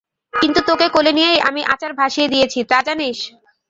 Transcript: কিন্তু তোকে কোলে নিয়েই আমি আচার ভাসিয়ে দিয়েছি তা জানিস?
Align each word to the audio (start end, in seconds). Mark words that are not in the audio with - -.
কিন্তু 0.33 0.59
তোকে 0.69 0.87
কোলে 0.95 1.11
নিয়েই 1.17 1.39
আমি 1.49 1.61
আচার 1.73 1.91
ভাসিয়ে 1.99 2.31
দিয়েছি 2.33 2.59
তা 2.71 2.77
জানিস? 2.87 3.17